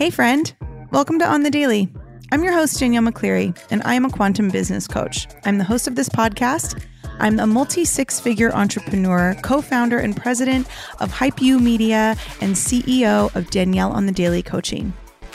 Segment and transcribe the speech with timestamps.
[0.00, 0.50] Hey, friend.
[0.92, 1.86] Welcome to On the Daily.
[2.32, 5.28] I'm your host, Danielle McCleary, and I am a quantum business coach.
[5.44, 6.82] I'm the host of this podcast.
[7.18, 10.66] I'm a multi six figure entrepreneur, co founder and president
[11.00, 14.94] of Hype You Media, and CEO of Danielle on the Daily Coaching.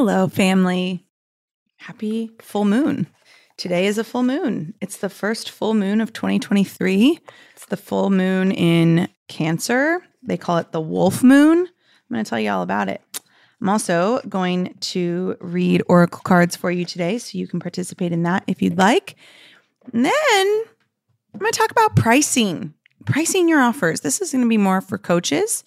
[0.00, 1.04] Hello, family.
[1.78, 3.08] Happy full moon.
[3.56, 4.72] Today is a full moon.
[4.80, 7.18] It's the first full moon of 2023.
[7.56, 10.00] It's the full moon in Cancer.
[10.22, 11.58] They call it the wolf moon.
[11.58, 13.02] I'm going to tell you all about it.
[13.60, 18.22] I'm also going to read oracle cards for you today so you can participate in
[18.22, 19.16] that if you'd like.
[19.92, 20.12] And then
[21.34, 22.72] I'm going to talk about pricing,
[23.04, 24.02] pricing your offers.
[24.02, 25.64] This is going to be more for coaches.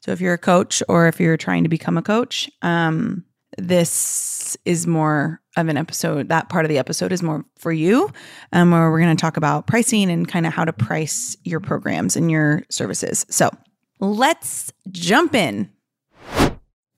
[0.00, 3.26] So if you're a coach or if you're trying to become a coach, um,
[3.58, 6.28] this is more of an episode.
[6.28, 8.10] That part of the episode is more for you,
[8.52, 11.60] um, where we're going to talk about pricing and kind of how to price your
[11.60, 13.24] programs and your services.
[13.28, 13.50] So
[14.00, 15.70] let's jump in.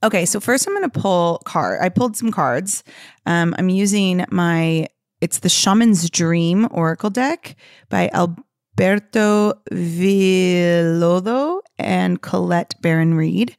[0.03, 1.81] Okay, so first I'm going to pull card.
[1.83, 2.85] I pulled some cards.
[3.25, 4.87] Um, I'm using my
[5.21, 7.57] it's the Shaman's Dream Oracle deck
[7.89, 13.57] by Alberto Villoldo and Colette Baron Reid.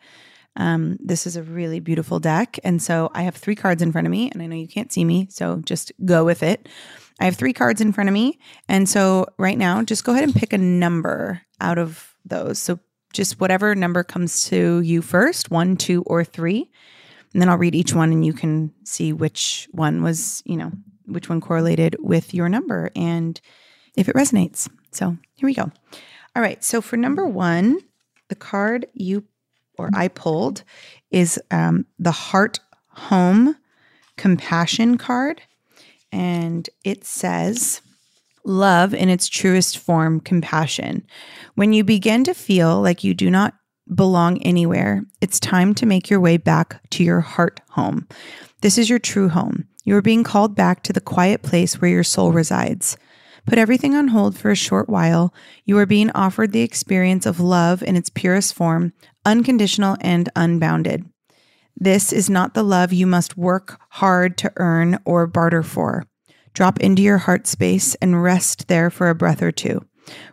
[0.57, 2.59] Um, this is a really beautiful deck.
[2.63, 4.91] And so I have three cards in front of me, and I know you can't
[4.91, 6.67] see me, so just go with it.
[7.19, 8.39] I have three cards in front of me.
[8.67, 12.59] And so right now, just go ahead and pick a number out of those.
[12.59, 12.79] So
[13.13, 16.69] just whatever number comes to you first one, two, or three.
[17.33, 20.71] And then I'll read each one, and you can see which one was, you know,
[21.05, 23.39] which one correlated with your number and
[23.95, 24.69] if it resonates.
[24.91, 25.71] So here we go.
[26.35, 26.63] All right.
[26.63, 27.79] So for number one,
[28.27, 29.23] the card you
[29.77, 30.63] or I pulled
[31.11, 33.55] is um, the Heart Home
[34.17, 35.41] Compassion card.
[36.11, 37.81] And it says,
[38.43, 41.05] Love in its truest form, compassion.
[41.55, 43.53] When you begin to feel like you do not
[43.93, 48.07] belong anywhere, it's time to make your way back to your heart home.
[48.61, 49.67] This is your true home.
[49.83, 52.97] You are being called back to the quiet place where your soul resides.
[53.45, 55.33] Put everything on hold for a short while.
[55.63, 58.91] You are being offered the experience of love in its purest form,
[59.27, 61.05] unconditional and unbounded.
[61.75, 66.05] This is not the love you must work hard to earn or barter for.
[66.53, 69.85] Drop into your heart space and rest there for a breath or two.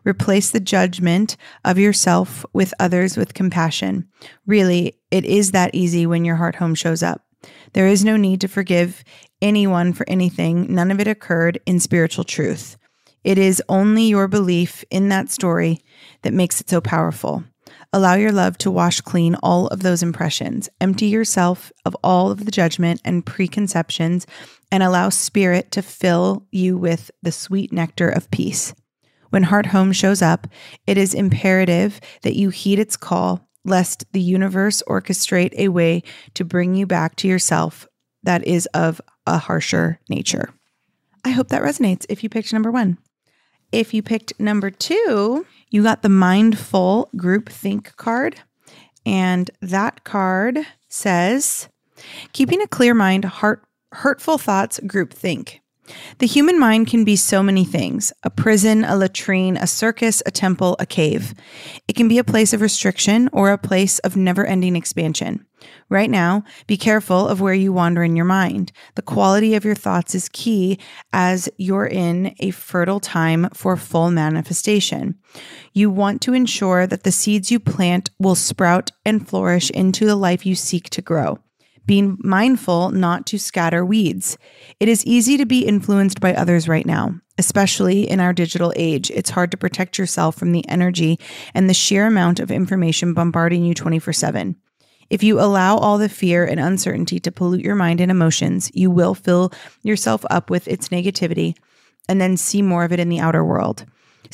[0.05, 4.09] Replace the judgment of yourself with others with compassion.
[4.47, 7.27] Really, it is that easy when your heart home shows up.
[7.73, 9.03] There is no need to forgive
[9.43, 10.73] anyone for anything.
[10.73, 12.77] None of it occurred in spiritual truth.
[13.25, 15.81] It is only your belief in that story
[16.23, 17.43] that makes it so powerful.
[17.93, 20.69] Allow your love to wash clean all of those impressions.
[20.81, 24.27] Empty yourself of all of the judgment and preconceptions
[24.73, 28.75] and allow spirit to fill you with the sweet nectar of peace.
[29.31, 30.47] When Heart Home shows up,
[30.87, 36.03] it is imperative that you heed its call, lest the universe orchestrate a way
[36.35, 37.87] to bring you back to yourself
[38.25, 40.51] that is of a harsher nature.
[41.25, 42.99] I hope that resonates if you picked number one.
[43.73, 48.41] If you picked number two, you got the Mindful Group Think card.
[49.05, 51.69] And that card says,
[52.33, 55.63] keeping a clear mind, heart, hurtful thoughts, group think.
[56.19, 60.31] The human mind can be so many things a prison, a latrine, a circus, a
[60.31, 61.35] temple, a cave.
[61.89, 65.47] It can be a place of restriction or a place of never ending expansion.
[65.89, 68.73] Right now, be careful of where you wander in your mind.
[68.97, 70.79] The quality of your thoughts is key
[71.13, 75.17] as you're in a fertile time for full manifestation.
[75.73, 80.17] You want to ensure that the seeds you plant will sprout and flourish into the
[80.17, 81.39] life you seek to grow
[81.87, 84.39] being mindful not to scatter weeds.
[84.81, 89.11] It is easy to be influenced by others right now, especially in our digital age.
[89.11, 91.19] It's hard to protect yourself from the energy
[91.53, 94.57] and the sheer amount of information bombarding you 24 7.
[95.11, 98.91] If you allow all the fear and uncertainty to pollute your mind and emotions, you
[98.91, 99.53] will fill
[99.83, 101.57] yourself up with its negativity
[102.09, 103.85] and then see more of it in the outer world.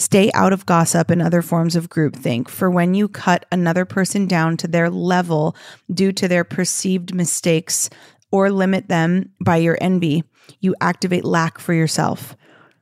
[0.00, 4.26] Stay out of gossip and other forms of groupthink, for when you cut another person
[4.26, 5.54] down to their level
[5.92, 7.90] due to their perceived mistakes
[8.32, 10.24] or limit them by your envy,
[10.58, 12.34] you activate lack for yourself.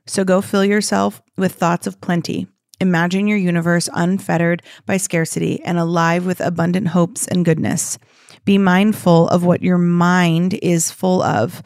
[0.07, 2.47] So go fill yourself with thoughts of plenty.
[2.79, 7.99] Imagine your universe unfettered by scarcity and alive with abundant hopes and goodness.
[8.45, 11.61] Be mindful of what your mind is full of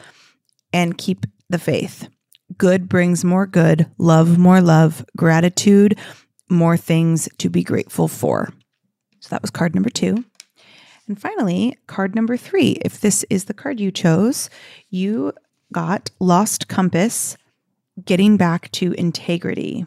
[0.74, 2.10] and keep the faith.
[2.58, 5.98] Good brings more good, love more love, gratitude
[6.50, 8.54] more things to be grateful for.
[9.20, 10.24] So that was card number two.
[11.08, 12.72] And finally, card number three.
[12.84, 14.50] If this is the card you chose,
[14.90, 15.34] you
[15.72, 17.38] got Lost Compass,
[18.06, 19.86] getting back to integrity.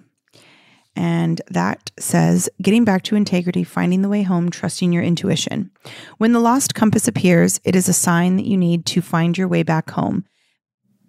[0.95, 5.71] And that says, getting back to integrity, finding the way home, trusting your intuition.
[6.17, 9.47] When the lost compass appears, it is a sign that you need to find your
[9.47, 10.25] way back home,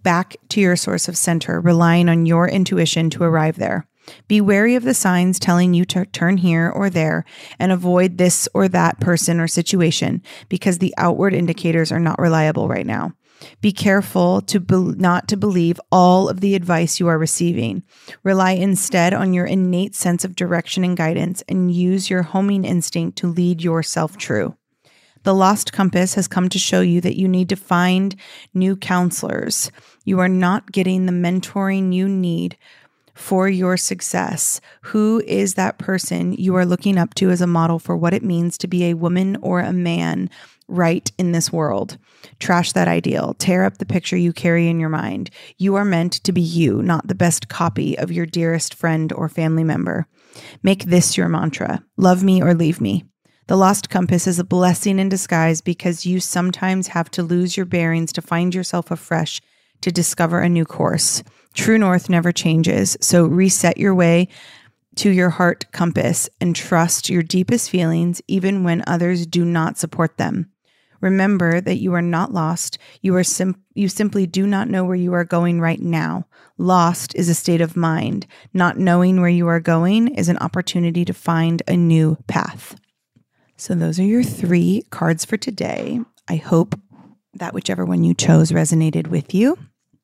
[0.04, 3.88] back to your source of center, relying on your intuition to arrive there.
[4.28, 7.26] Be wary of the signs telling you to turn here or there
[7.60, 12.68] and avoid this or that person or situation because the outward indicators are not reliable
[12.68, 13.14] right now.
[13.62, 17.84] Be careful to be- not to believe all of the advice you are receiving.
[18.24, 23.18] Rely instead on your innate sense of direction and guidance and use your homing instinct
[23.20, 24.57] to lead yourself true.
[25.28, 28.16] The lost compass has come to show you that you need to find
[28.54, 29.70] new counselors.
[30.06, 32.56] You are not getting the mentoring you need
[33.14, 34.62] for your success.
[34.84, 38.24] Who is that person you are looking up to as a model for what it
[38.24, 40.30] means to be a woman or a man
[40.70, 41.98] right in this world?
[42.40, 43.34] Trash that ideal.
[43.34, 45.30] Tear up the picture you carry in your mind.
[45.58, 49.28] You are meant to be you, not the best copy of your dearest friend or
[49.28, 50.08] family member.
[50.64, 53.04] Make this your mantra love me or leave me.
[53.48, 57.66] The lost compass is a blessing in disguise because you sometimes have to lose your
[57.66, 59.42] bearings to find yourself afresh
[59.82, 61.24] to discover a new course.
[61.54, 62.98] True north never changes.
[63.00, 64.28] So reset your way
[64.98, 70.18] to your heart compass and trust your deepest feelings, even when others do not support
[70.18, 70.52] them.
[71.00, 72.78] Remember that you are not lost.
[73.02, 76.26] You are sim- you simply do not know where you are going right now.
[76.58, 78.28] Lost is a state of mind.
[78.54, 82.76] Not knowing where you are going is an opportunity to find a new path.
[83.58, 86.00] So those are your 3 cards for today.
[86.28, 86.80] I hope
[87.34, 89.58] that whichever one you chose resonated with you.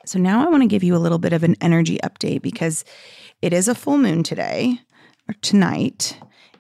[0.06, 2.84] So now I want to give you a little bit of an energy update because
[3.42, 4.80] it is a full moon today
[5.30, 6.18] or tonight.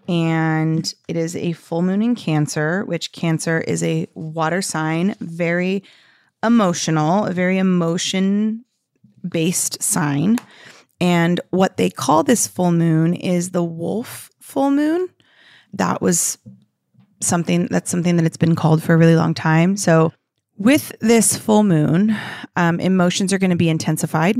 [0.07, 5.83] And it is a full moon in Cancer, which Cancer is a water sign, very
[6.43, 8.65] emotional, a very emotion
[9.27, 10.37] based sign.
[11.01, 15.09] And what they call this full moon is the wolf full moon.
[15.73, 16.37] That was
[17.25, 19.77] something that's something that it's been called for a really long time.
[19.77, 20.11] So
[20.57, 22.15] with this full moon,
[22.55, 24.37] um, emotions are going to be intensified,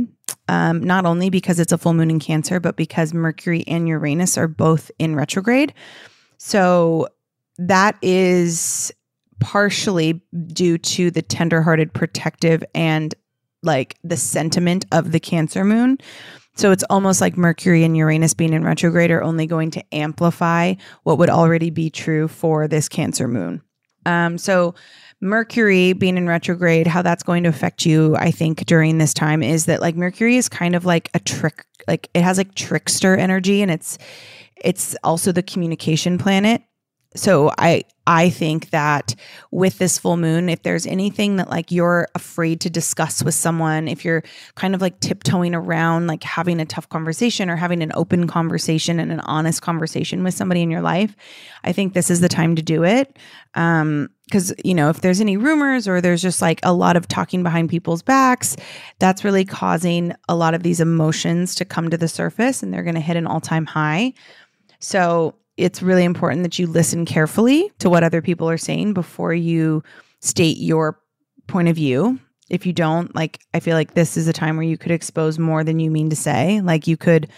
[0.47, 4.38] um, not only because it's a full moon in Cancer, but because Mercury and Uranus
[4.38, 5.74] are both in retrograde.
[6.38, 7.07] So
[7.57, 8.91] that is
[9.39, 13.13] partially due to the tenderhearted, protective, and
[13.63, 15.97] like the sentiment of the Cancer moon.
[16.55, 20.75] So it's almost like Mercury and Uranus being in retrograde are only going to amplify
[21.03, 23.61] what would already be true for this Cancer moon.
[24.05, 24.75] Um, so
[25.21, 29.41] Mercury being in retrograde, how that's going to affect you, I think, during this time
[29.41, 33.15] is that like Mercury is kind of like a trick, like it has like trickster
[33.15, 33.97] energy and it's
[34.57, 36.61] it's also the communication planet
[37.15, 39.15] so i i think that
[39.51, 43.88] with this full moon if there's anything that like you're afraid to discuss with someone
[43.88, 44.24] if you're
[44.56, 49.00] kind of like tiptoeing around like having a tough conversation or having an open conversation
[49.00, 51.15] and an honest conversation with somebody in your life
[51.63, 53.17] i think this is the time to do it.
[53.55, 57.08] Um because you know if there's any rumors or there's just like a lot of
[57.08, 58.55] talking behind people's backs
[59.00, 62.84] that's really causing a lot of these emotions to come to the surface and they're
[62.84, 64.13] going to hit an all-time high.
[64.79, 69.33] So it's really important that you listen carefully to what other people are saying before
[69.33, 69.83] you
[70.22, 71.00] state your
[71.48, 72.19] point of view.
[72.50, 75.39] If you don't, like, I feel like this is a time where you could expose
[75.39, 76.62] more than you mean to say.
[76.62, 77.29] Like, you could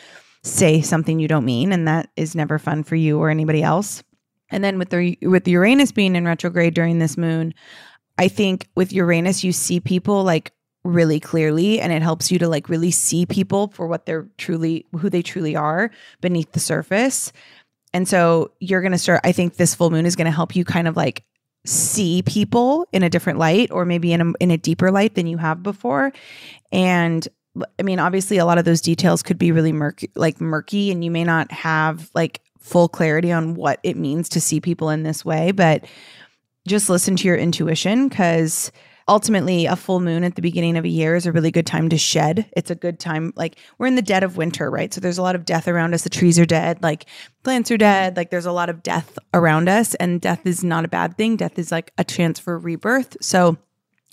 [0.43, 4.03] say something you don't mean, and that is never fun for you or anybody else.
[4.49, 7.53] And then with the with Uranus being in retrograde during this moon,
[8.17, 10.51] I think with Uranus you see people like
[10.83, 14.85] really clearly and it helps you to like really see people for what they're truly
[14.99, 15.89] who they truly are
[16.21, 17.33] beneath the surface
[17.95, 20.53] and so you're going to start, I think this full moon is going to help
[20.53, 21.23] you kind of like
[21.65, 25.27] see people in a different light or maybe in a, in a deeper light than
[25.27, 26.11] you have before.
[26.73, 27.25] And
[27.79, 31.05] I mean, obviously, a lot of those details could be really murky, like murky, and
[31.05, 35.03] you may not have like full clarity on what it means to see people in
[35.03, 35.85] this way, but
[36.67, 38.73] just listen to your intuition because
[39.07, 41.89] ultimately a full moon at the beginning of a year is a really good time
[41.89, 42.49] to shed.
[42.57, 44.93] It's a good time like we're in the dead of winter, right?
[44.93, 46.03] So there's a lot of death around us.
[46.03, 47.05] The trees are dead, like
[47.43, 50.85] plants are dead, like there's a lot of death around us and death is not
[50.85, 51.35] a bad thing.
[51.37, 53.17] Death is like a chance for rebirth.
[53.21, 53.57] So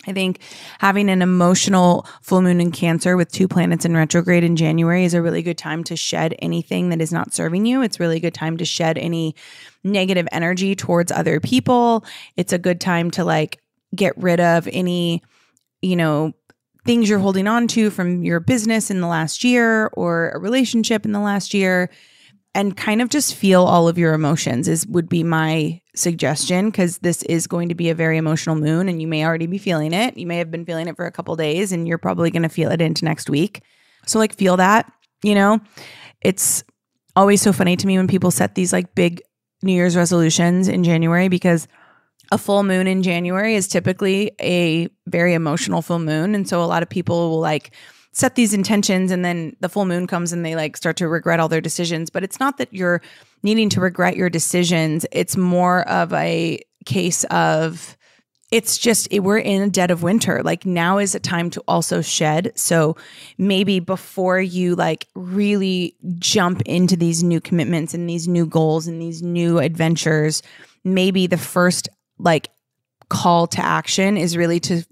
[0.05, 0.39] I think
[0.79, 5.13] having an emotional full moon in Cancer with two planets in retrograde in January is
[5.13, 7.81] a really good time to shed anything that is not serving you.
[7.81, 9.33] It's really a good time to shed any
[9.83, 12.05] negative energy towards other people.
[12.35, 13.59] It's a good time to like
[13.95, 15.23] get rid of any,
[15.81, 16.33] you know,
[16.85, 21.05] things you're holding on to from your business in the last year or a relationship
[21.05, 21.89] in the last year
[22.55, 26.99] and kind of just feel all of your emotions is would be my suggestion because
[26.99, 29.93] this is going to be a very emotional moon and you may already be feeling
[29.93, 30.17] it.
[30.17, 32.49] You may have been feeling it for a couple days and you're probably going to
[32.49, 33.63] feel it into next week.
[34.05, 34.91] So like feel that
[35.23, 35.59] you know?
[36.21, 36.63] It's
[37.15, 39.21] always so funny to me when people set these like big
[39.63, 41.67] new year's resolutions in january because
[42.33, 46.65] a full moon in january is typically a very emotional full moon and so a
[46.65, 47.73] lot of people will like
[48.13, 51.39] set these intentions and then the full moon comes and they like start to regret
[51.39, 52.09] all their decisions.
[52.09, 53.01] But it's not that you're
[53.41, 55.05] needing to regret your decisions.
[55.11, 57.97] It's more of a case of
[58.51, 60.43] it's just it, we're in a dead of winter.
[60.43, 62.51] Like now is a time to also shed.
[62.55, 62.95] So
[63.39, 69.01] maybe before you like really jump into these new commitments and these new goals and
[69.01, 70.43] these new adventures,
[70.83, 72.49] maybe the first like
[73.09, 74.83] call to action is really to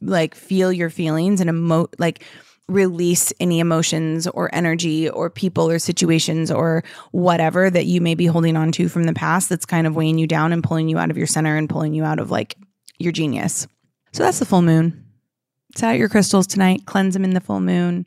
[0.00, 2.22] like feel your feelings and emo like
[2.68, 8.26] release any emotions or energy or people or situations or whatever that you may be
[8.26, 10.98] holding on to from the past that's kind of weighing you down and pulling you
[10.98, 12.56] out of your center and pulling you out of like
[12.98, 13.66] your genius.
[14.12, 15.04] So that's the full moon.
[15.76, 18.06] Set out your crystals tonight, cleanse them in the full moon.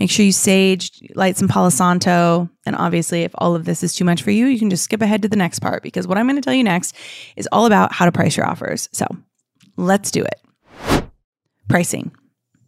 [0.00, 2.48] Make sure you sage, light some Palo Santo.
[2.66, 5.02] And obviously, if all of this is too much for you, you can just skip
[5.02, 6.96] ahead to the next part because what I'm going to tell you next
[7.36, 8.88] is all about how to price your offers.
[8.92, 9.06] So
[9.76, 11.04] let's do it.
[11.68, 12.12] Pricing.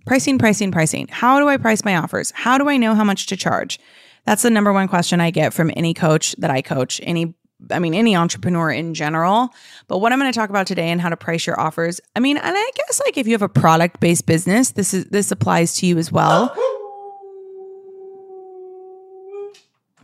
[0.06, 1.08] Pricing, pricing, pricing.
[1.08, 2.30] How do I price my offers?
[2.34, 3.78] How do I know how much to charge?
[4.26, 7.34] That's the number one question I get from any coach that I coach, any
[7.70, 9.50] I mean any entrepreneur in general.
[9.88, 12.00] But what I'm going to talk about today and how to price your offers.
[12.14, 15.30] I mean, and I guess like if you have a product-based business, this is this
[15.30, 16.54] applies to you as well.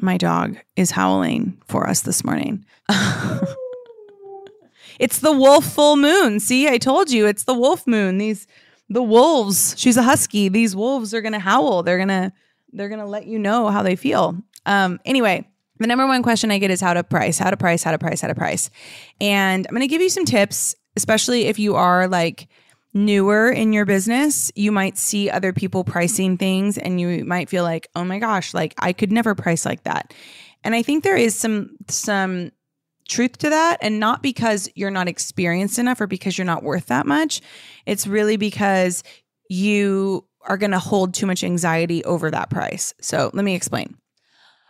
[0.02, 2.64] My dog is howling for us this morning.
[4.99, 6.40] it's the wolf full moon.
[6.40, 8.19] See, I told you it's the wolf moon.
[8.19, 8.47] These
[8.88, 9.75] the wolves.
[9.78, 10.49] She's a husky.
[10.49, 11.83] These wolves are to howl.
[11.83, 12.33] They're to
[12.73, 14.37] they're to let you know how they feel.
[14.64, 15.47] Um anyway,
[15.78, 17.99] the number one question I get is how to price, how to price, how to
[17.99, 18.71] price, how to price.
[19.21, 22.49] And I'm to give you some tips, especially if you are like
[22.92, 27.64] newer in your business, you might see other people pricing things and you might feel
[27.64, 30.12] like, "Oh my gosh, like I could never price like that."
[30.64, 32.50] And I think there is some some
[33.09, 36.87] truth to that and not because you're not experienced enough or because you're not worth
[36.87, 37.40] that much.
[37.85, 39.02] It's really because
[39.49, 42.94] you are going to hold too much anxiety over that price.
[43.00, 43.97] So, let me explain.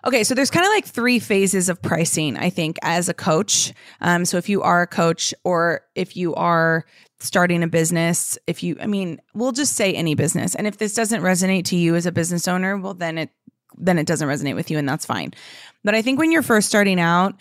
[0.06, 3.74] Okay, so there's kind of like three phases of pricing, I think, as a coach.
[4.00, 6.86] Um, so if you are a coach or if you are
[7.20, 10.54] starting a business, if you, I mean, we'll just say any business.
[10.54, 13.30] And if this doesn't resonate to you as a business owner, well, then it
[13.78, 15.32] then it doesn't resonate with you, and that's fine.
[15.84, 17.34] But I think when you're first starting out,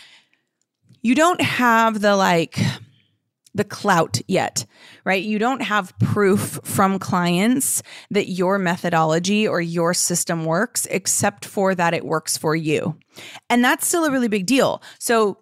[1.02, 2.60] you don't have the like
[3.56, 4.66] the clout yet,
[5.06, 5.24] right?
[5.24, 7.82] You don't have proof from clients
[8.12, 12.96] that your methodology or your system works, except for that it works for you.
[13.50, 14.82] And that's still a really big deal.
[15.00, 15.40] So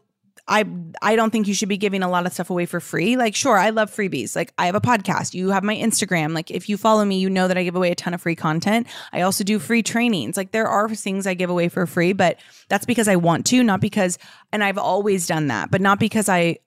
[0.47, 0.65] I
[1.01, 3.17] I don't think you should be giving a lot of stuff away for free.
[3.17, 4.35] Like sure, I love freebies.
[4.35, 6.33] Like I have a podcast, you have my Instagram.
[6.33, 8.35] Like if you follow me, you know that I give away a ton of free
[8.35, 8.87] content.
[9.11, 10.37] I also do free trainings.
[10.37, 12.39] Like there are things I give away for free, but
[12.69, 14.17] that's because I want to, not because
[14.53, 16.59] and I've always done that, but not because I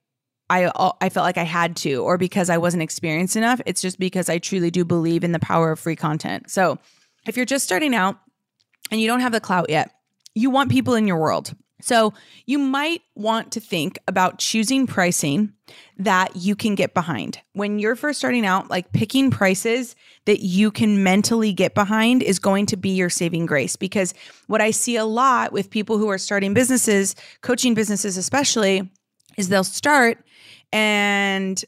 [0.51, 0.71] I
[1.01, 3.63] I felt like I had to or because I wasn't experienced enough.
[3.65, 6.51] It's just because I truly do believe in the power of free content.
[6.51, 6.79] So,
[7.27, 8.19] if you're just starting out
[8.91, 9.91] and you don't have the clout yet,
[10.35, 11.55] you want people in your world.
[11.85, 12.15] So,
[12.47, 15.53] you might want to think about choosing pricing
[15.99, 17.41] that you can get behind.
[17.53, 19.95] When you're first starting out, like picking prices
[20.25, 23.77] that you can mentally get behind is going to be your saving grace.
[23.77, 24.15] Because
[24.47, 28.91] what I see a lot with people who are starting businesses, coaching businesses especially,
[29.37, 30.19] is they'll start
[30.73, 31.65] and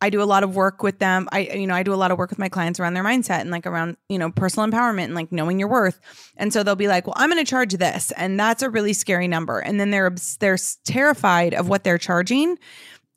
[0.00, 1.28] I do a lot of work with them.
[1.32, 3.40] I, you know, I do a lot of work with my clients around their mindset
[3.40, 5.98] and like around, you know, personal empowerment and like knowing your worth.
[6.36, 8.12] And so they'll be like, well, I'm going to charge this.
[8.16, 9.60] And that's a really scary number.
[9.60, 12.58] And then they're, they're terrified of what they're charging.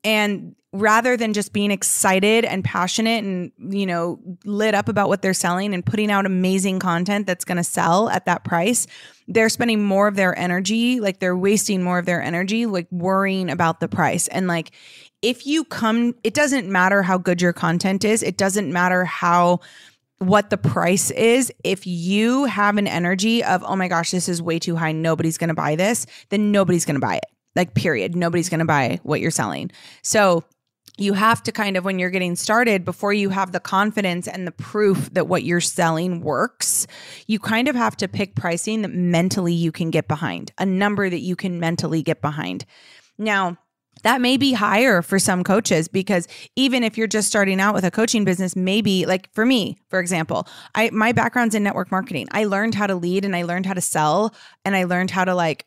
[0.03, 5.21] And rather than just being excited and passionate and, you know, lit up about what
[5.21, 8.85] they're selling and putting out amazing content that's going to sell at that price,
[9.27, 13.49] they're spending more of their energy, like they're wasting more of their energy, like worrying
[13.49, 14.27] about the price.
[14.27, 14.71] And like,
[15.21, 19.59] if you come, it doesn't matter how good your content is, it doesn't matter how
[20.19, 21.51] what the price is.
[21.63, 25.37] If you have an energy of, oh my gosh, this is way too high, nobody's
[25.37, 27.25] going to buy this, then nobody's going to buy it.
[27.55, 28.15] Like, period.
[28.15, 29.71] Nobody's going to buy what you're selling.
[30.03, 30.43] So,
[30.99, 34.47] you have to kind of when you're getting started before you have the confidence and
[34.47, 36.87] the proof that what you're selling works
[37.27, 41.07] you kind of have to pick pricing that mentally you can get behind a number
[41.07, 42.65] that you can mentally get behind
[43.19, 43.55] now
[44.07, 47.83] that may be higher for some coaches because even if you're just starting out with
[47.83, 52.27] a coaching business maybe like for me for example i my background's in network marketing
[52.31, 54.33] i learned how to lead and i learned how to sell
[54.65, 55.65] and i learned how to like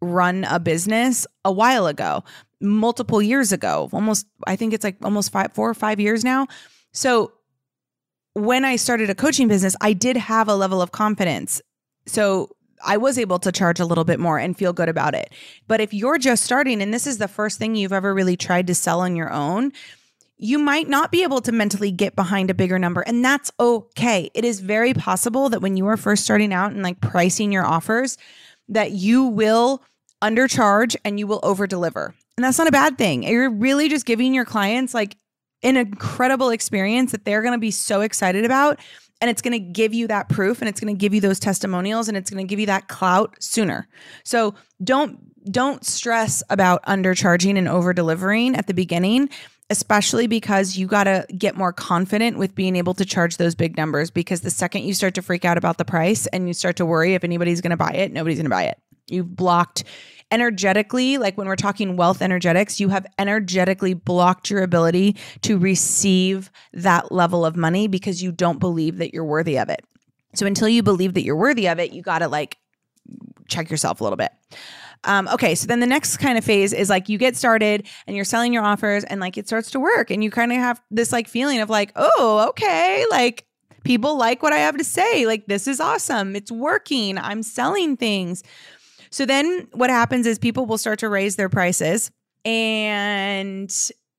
[0.00, 2.24] run a business a while ago
[2.62, 6.46] multiple years ago, almost, I think it's like almost five, four or five years now.
[6.92, 7.32] So
[8.34, 11.60] when I started a coaching business, I did have a level of confidence.
[12.06, 12.50] So
[12.84, 15.32] I was able to charge a little bit more and feel good about it.
[15.68, 18.66] But if you're just starting and this is the first thing you've ever really tried
[18.68, 19.72] to sell on your own,
[20.36, 23.00] you might not be able to mentally get behind a bigger number.
[23.02, 24.30] And that's okay.
[24.34, 27.64] It is very possible that when you are first starting out and like pricing your
[27.64, 28.18] offers,
[28.68, 29.82] that you will
[30.20, 32.14] undercharge and you will over deliver.
[32.36, 33.22] And that's not a bad thing.
[33.22, 35.16] You're really just giving your clients like
[35.62, 38.80] an incredible experience that they're going to be so excited about.
[39.22, 41.38] And it's going to give you that proof and it's going to give you those
[41.38, 43.88] testimonials and it's going to give you that clout sooner.
[44.24, 45.18] So don't
[45.50, 49.28] don't stress about undercharging and over delivering at the beginning,
[49.70, 53.76] especially because you got to get more confident with being able to charge those big
[53.76, 54.10] numbers.
[54.10, 56.86] Because the second you start to freak out about the price and you start to
[56.86, 58.78] worry if anybody's going to buy it, nobody's going to buy it.
[59.08, 59.84] You've blocked
[60.32, 66.50] energetically, like when we're talking wealth energetics, you have energetically blocked your ability to receive
[66.72, 69.84] that level of money because you don't believe that you're worthy of it.
[70.34, 72.58] So until you believe that you're worthy of it, you got to like
[73.48, 74.32] check yourself a little bit.
[75.04, 78.16] Um, okay, so then the next kind of phase is like you get started and
[78.16, 80.80] you're selling your offers and like it starts to work and you kind of have
[80.90, 83.44] this like feeling of like, oh, okay, like
[83.84, 85.26] people like what I have to say.
[85.26, 86.36] Like this is awesome.
[86.36, 87.18] It's working.
[87.18, 88.42] I'm selling things.
[89.12, 92.10] So then what happens is people will start to raise their prices
[92.44, 93.72] and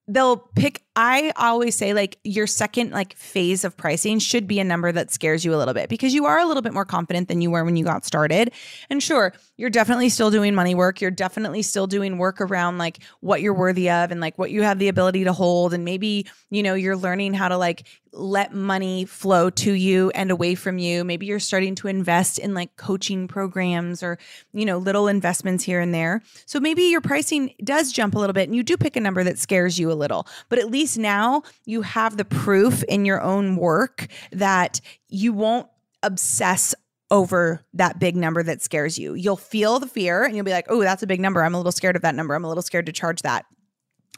[0.08, 4.64] they'll pick I always say like your second like phase of pricing should be a
[4.64, 7.28] number that scares you a little bit because you are a little bit more confident
[7.28, 8.52] than you were when you got started.
[8.92, 11.02] And sure, you're definitely still doing money work.
[11.02, 14.62] You're definitely still doing work around like what you're worthy of and like what you
[14.62, 18.54] have the ability to hold and maybe, you know, you're learning how to like let
[18.54, 21.04] money flow to you and away from you.
[21.04, 24.20] Maybe you're starting to invest in like coaching programs or,
[24.54, 26.22] you know, little investments here and there.
[26.46, 29.24] So maybe your pricing does jump a little bit and you do pick a number
[29.24, 30.28] that scares you a little.
[30.50, 35.32] But at least least now you have the proof in your own work that you
[35.32, 35.66] won't
[36.04, 36.76] obsess
[37.10, 39.14] over that big number that scares you.
[39.14, 41.42] You'll feel the fear and you'll be like, oh, that's a big number.
[41.42, 42.36] I'm a little scared of that number.
[42.36, 43.46] I'm a little scared to charge that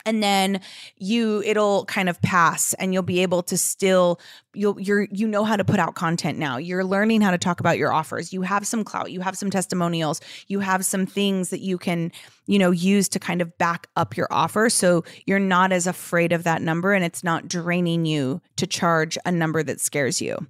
[0.06, 0.62] and then
[0.98, 4.20] you it'll kind of pass and you'll be able to still
[4.54, 6.58] you'll you're you know how to put out content now.
[6.58, 8.32] You're learning how to talk about your offers.
[8.32, 9.12] You have some clout.
[9.12, 10.22] You have some testimonials.
[10.48, 12.12] You have some things that you can
[12.46, 14.70] you know use to kind of back up your offer.
[14.70, 19.18] So you're not as afraid of that number and it's not draining you to charge
[19.26, 20.48] a number that scares you.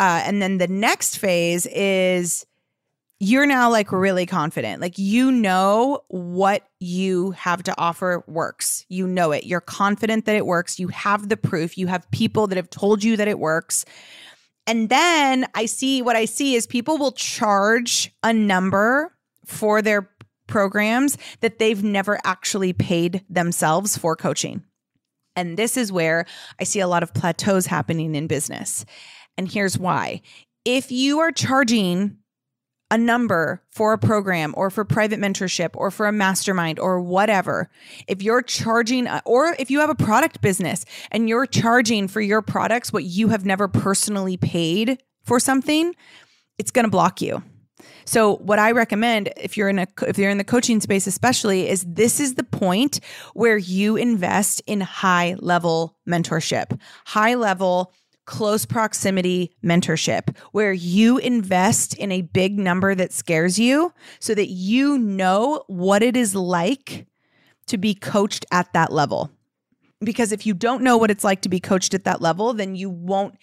[0.00, 2.46] Uh, and then the next phase is
[3.20, 4.80] you're now like really confident.
[4.80, 8.84] Like you know what you have to offer works.
[8.88, 9.44] You know it.
[9.44, 10.78] You're confident that it works.
[10.78, 11.76] You have the proof.
[11.76, 13.84] You have people that have told you that it works.
[14.68, 19.12] And then I see what I see is people will charge a number
[19.44, 20.10] for their
[20.46, 24.62] programs that they've never actually paid themselves for coaching.
[25.34, 26.26] And this is where
[26.60, 28.84] I see a lot of plateaus happening in business.
[29.36, 30.20] And here's why.
[30.64, 32.18] If you are charging
[32.90, 37.68] a number for a program or for private mentorship or for a mastermind or whatever,
[38.06, 42.20] if you're charging, uh, or if you have a product business and you're charging for
[42.20, 45.94] your products what you have never personally paid for something,
[46.58, 47.42] it's going to block you.
[48.04, 51.68] So what I recommend if you're in a if you're in the coaching space especially
[51.68, 53.00] is this is the point
[53.34, 56.80] where you invest in high level mentorship.
[57.04, 57.92] High level
[58.28, 64.48] close proximity mentorship where you invest in a big number that scares you so that
[64.48, 67.06] you know what it is like
[67.66, 69.30] to be coached at that level.
[70.00, 72.76] Because if you don't know what it's like to be coached at that level, then
[72.76, 73.34] you won't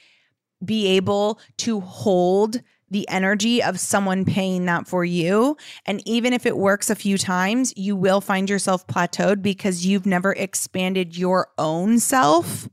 [0.64, 5.58] be able to hold the energy of someone paying that for you.
[5.88, 10.06] And even if it works a few times, you will find yourself plateaued because you've
[10.06, 12.70] never expanded your own self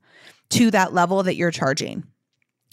[0.53, 2.05] to that level that you're charging.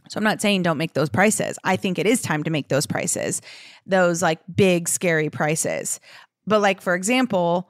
[0.09, 1.59] So I'm not saying don't make those prices.
[1.63, 3.41] I think it is time to make those prices,
[3.85, 5.99] those like big, scary prices.
[6.47, 7.69] But, like, for example,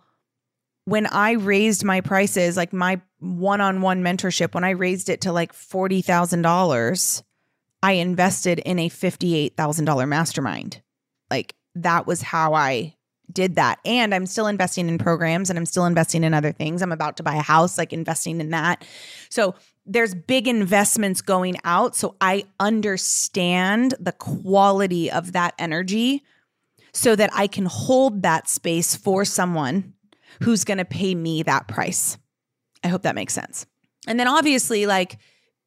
[0.85, 5.21] when I raised my prices, like my one on one mentorship, when I raised it
[5.21, 7.23] to like $40,000,
[7.83, 10.81] I invested in a $58,000 mastermind.
[11.29, 12.95] Like, that was how I
[13.31, 13.79] did that.
[13.85, 16.81] And I'm still investing in programs and I'm still investing in other things.
[16.81, 18.83] I'm about to buy a house, like investing in that.
[19.29, 19.55] So
[19.89, 21.95] there's big investments going out.
[21.95, 26.23] So I understand the quality of that energy
[26.93, 29.93] so that I can hold that space for someone
[30.43, 32.17] who's going to pay me that price.
[32.83, 33.65] I hope that makes sense.
[34.07, 35.17] And then obviously, like,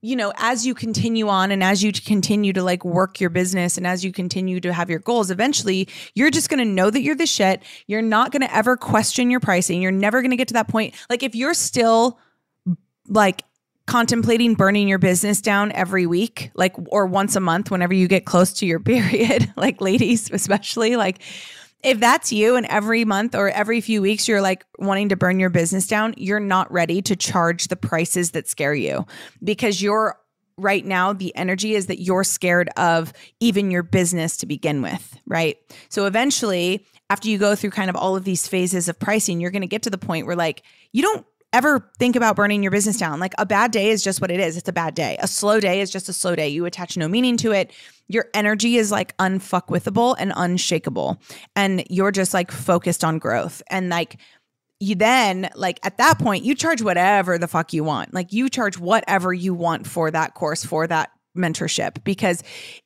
[0.01, 3.77] you know, as you continue on and as you continue to like work your business
[3.77, 7.03] and as you continue to have your goals, eventually you're just going to know that
[7.03, 7.63] you're the shit.
[7.87, 9.83] You're not going to ever question your pricing.
[9.83, 10.95] You're never going to get to that point.
[11.11, 12.19] Like, if you're still
[13.09, 13.45] like
[13.87, 18.25] contemplating burning your business down every week, like, or once a month whenever you get
[18.25, 21.21] close to your period, like ladies, especially, like,
[21.83, 25.41] if that's you and every month or every few weeks you're like wanting to burn
[25.41, 29.05] your business down, you're not ready to charge the prices that scare you
[29.43, 30.17] because you're
[30.57, 35.19] right now the energy is that you're scared of even your business to begin with,
[35.27, 35.57] right?
[35.89, 39.51] So eventually, after you go through kind of all of these phases of pricing, you're
[39.51, 42.73] going to get to the point where like you don't ever think about burning your
[42.73, 43.21] business down.
[43.21, 44.57] Like a bad day is just what it is.
[44.57, 45.17] It's a bad day.
[45.21, 46.49] A slow day is just a slow day.
[46.49, 47.73] You attach no meaning to it.
[48.09, 51.21] Your energy is like unfuckwithable and unshakable.
[51.55, 53.63] And you're just like focused on growth.
[53.69, 54.19] And like
[54.81, 58.13] you then like at that point you charge whatever the fuck you want.
[58.13, 62.43] Like you charge whatever you want for that course, for that mentorship because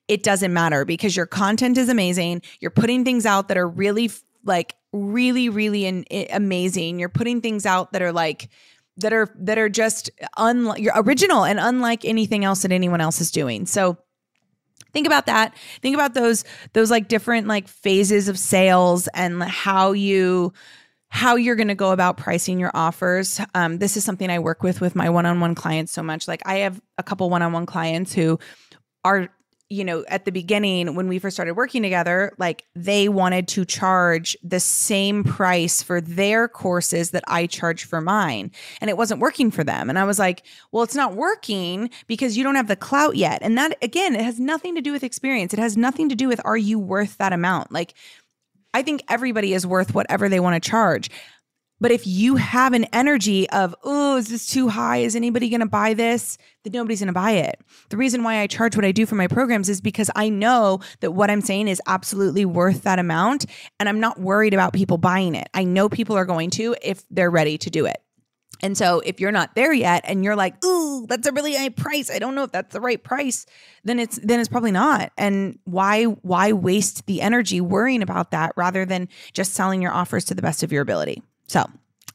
[0.09, 2.42] it doesn't matter because your content is amazing.
[2.61, 4.11] You're putting things out that are really
[4.44, 6.98] like really really in, amazing.
[6.98, 8.48] You're putting things out that are like
[8.98, 13.20] that are that are just unlike you're original and unlike anything else that anyone else
[13.20, 13.66] is doing.
[13.66, 13.98] So
[14.92, 15.54] think about that.
[15.82, 20.52] Think about those those like different like phases of sales and how you
[21.09, 23.40] how you're going to go about pricing your offers.
[23.54, 26.26] Um, this is something i work with with my one-on-one clients so much.
[26.26, 28.38] Like i have a couple one-on-one clients who
[29.04, 29.28] are
[29.68, 33.64] you know, at the beginning when we first started working together, like they wanted to
[33.64, 38.52] charge the same price for their courses that I charge for mine.
[38.81, 39.90] And it wasn't working for them.
[39.90, 43.40] And I was like, well, it's not working because you don't have the clout yet.
[43.42, 45.52] And that, again, it has nothing to do with experience.
[45.52, 47.72] It has nothing to do with are you worth that amount?
[47.72, 47.94] Like,
[48.72, 51.11] I think everybody is worth whatever they want to charge.
[51.81, 54.99] But if you have an energy of, oh, is this too high?
[54.99, 56.39] Is anybody going to buy this?
[56.65, 57.61] Then nobody's going to buy it.
[57.91, 60.81] The reason why I charge what I do for my programs is because I know
[61.01, 63.47] that what I'm saying is absolutely worth that amount.
[63.79, 65.49] And I'm not worried about people buying it.
[65.53, 67.99] I know people are going to if they're ready to do it.
[68.62, 71.69] And so if you're not there yet and you're like, ooh, that's a really high
[71.69, 72.11] price.
[72.11, 73.45] I don't know if that's the right price,
[73.85, 75.12] then it's then it's probably not.
[75.19, 80.25] And why why waste the energy worrying about that rather than just selling your offers
[80.27, 81.23] to the best of your ability?
[81.46, 81.64] So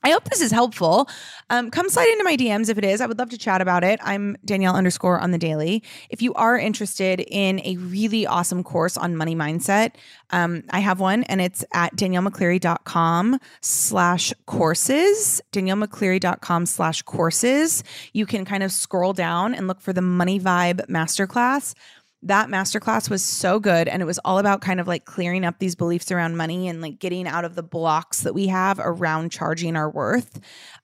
[0.03, 1.07] I hope this is helpful.
[1.51, 3.01] Um, come slide into my DMs if it is.
[3.01, 3.99] I would love to chat about it.
[4.01, 5.83] I'm Danielle underscore on the daily.
[6.09, 9.91] If you are interested in a really awesome course on money mindset,
[10.31, 17.83] um, I have one and it's at daniellemccleary.com slash courses, daniellemccleary.com slash courses.
[18.13, 21.75] You can kind of scroll down and look for the Money Vibe Masterclass
[22.23, 25.57] that masterclass was so good and it was all about kind of like clearing up
[25.59, 29.31] these beliefs around money and like getting out of the blocks that we have around
[29.31, 30.39] charging our worth.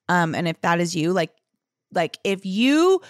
[0.10, 1.32] Um and if that is you like
[1.93, 3.02] like if you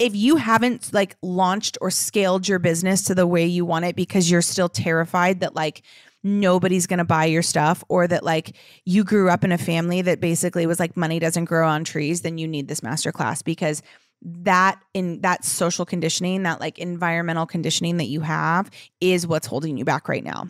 [0.00, 3.94] if you haven't like launched or scaled your business to the way you want it
[3.94, 5.82] because you're still terrified that like
[6.22, 10.02] nobody's going to buy your stuff or that like you grew up in a family
[10.02, 13.82] that basically was like money doesn't grow on trees then you need this masterclass because
[14.22, 19.76] that in that social conditioning, that like environmental conditioning that you have is what's holding
[19.76, 20.48] you back right now.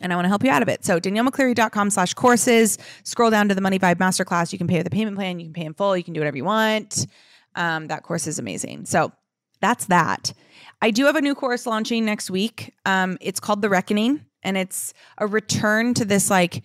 [0.00, 0.84] And I want to help you out of it.
[0.84, 4.52] So daniellemccleary.com slash courses, scroll down to the Money Vibe Masterclass.
[4.52, 5.38] You can pay with the payment plan.
[5.38, 5.96] You can pay in full.
[5.96, 7.06] You can do whatever you want.
[7.54, 8.86] Um, that course is amazing.
[8.86, 9.12] So
[9.60, 10.32] that's that.
[10.80, 12.74] I do have a new course launching next week.
[12.84, 16.64] Um, it's called The Reckoning, and it's a return to this like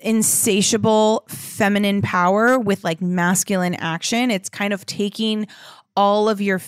[0.00, 4.30] insatiable feminine power with like masculine action.
[4.30, 5.46] It's kind of taking
[5.96, 6.60] all of your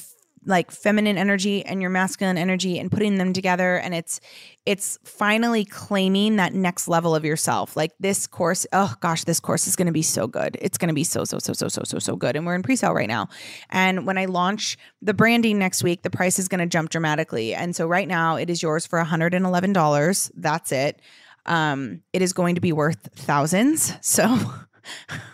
[0.47, 4.21] like feminine energy and your masculine energy and putting them together and it's
[4.65, 7.77] it's finally claiming that next level of yourself.
[7.77, 10.57] Like this course oh gosh this course is going to be so good.
[10.61, 12.63] It's going to be so so so so so so so good and we're in
[12.63, 13.29] pre-sale right now.
[13.71, 17.53] And when i launch the branding next week the price is going to jump dramatically.
[17.55, 21.01] And so right now it is yours for $111 that's it
[21.47, 23.95] um, it is going to be worth thousands.
[24.01, 24.39] So,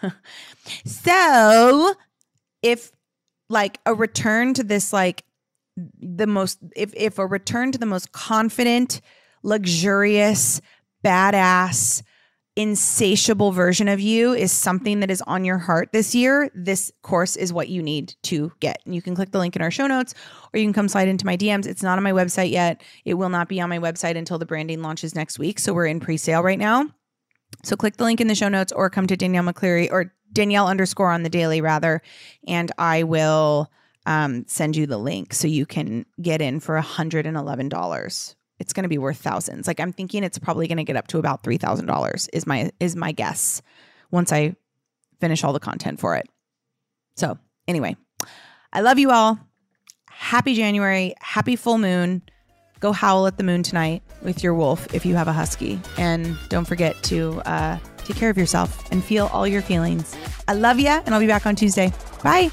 [0.85, 1.95] so
[2.63, 2.93] if
[3.49, 5.25] like a return to this, like
[5.77, 9.01] the most, if if a return to the most confident,
[9.43, 10.61] luxurious,
[11.05, 12.03] badass,
[12.57, 17.35] insatiable version of you is something that is on your heart this year, this course
[17.37, 18.81] is what you need to get.
[18.85, 20.15] And you can click the link in our show notes
[20.53, 21.67] or you can come slide into my DMs.
[21.67, 22.83] It's not on my website yet.
[23.05, 25.59] It will not be on my website until the branding launches next week.
[25.59, 26.91] So we're in pre sale right now.
[27.65, 30.69] So click the link in the show notes or come to Danielle McCleary or Danielle
[30.69, 32.01] underscore on the daily rather,
[32.49, 33.71] and I will
[34.07, 38.35] um, send you the link so you can get in for $111.
[38.63, 39.67] It's going to be worth thousands.
[39.67, 42.95] Like I'm thinking it's probably going to get up to about $3,000 is my is
[42.95, 43.61] my guess
[44.13, 44.55] once I
[45.21, 46.29] finish all the content for it.
[47.17, 47.97] So, anyway,
[48.73, 49.37] I love you all.
[50.09, 52.23] Happy January, happy full moon.
[52.79, 55.81] Go howl at the moon tonight with your wolf if you have a husky.
[55.99, 60.17] And don't forget to uh, take care of yourself and feel all your feelings.
[60.47, 61.93] I love you, and I'll be back on Tuesday.
[62.23, 62.51] Bye.